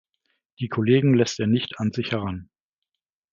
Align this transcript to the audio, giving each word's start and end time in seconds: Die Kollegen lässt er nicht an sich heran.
Die 0.59 0.67
Kollegen 0.67 1.13
lässt 1.13 1.39
er 1.39 1.45
nicht 1.45 1.79
an 1.79 1.91
sich 1.91 2.09
heran. 2.11 2.49